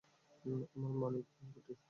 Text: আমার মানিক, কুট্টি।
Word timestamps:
আমার 0.75 0.93
মানিক, 1.01 1.25
কুট্টি। 1.53 1.73